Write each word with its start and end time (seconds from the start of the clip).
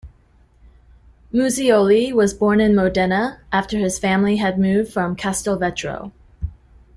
Muzzioli 1.31 2.11
was 2.11 2.33
born 2.33 2.59
in 2.59 2.73
Modena, 2.73 3.39
after 3.51 3.77
his 3.77 3.99
family 3.99 4.37
had 4.37 4.57
moved 4.57 4.91
from 4.91 5.15
Castelvetro. 5.15 6.11